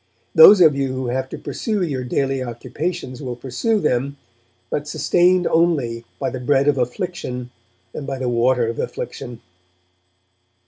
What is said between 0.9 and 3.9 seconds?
who have to pursue your daily occupations will pursue